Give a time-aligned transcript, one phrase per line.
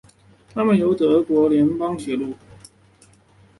[0.51, 2.33] 它们主要由德国联邦铁路。